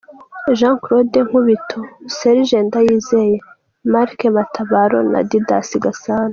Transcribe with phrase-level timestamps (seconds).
[0.47, 6.29] -Jean-Claude Nkubito, -Serge Ndayizeye, -Marc Matabaro na -Didas Gasana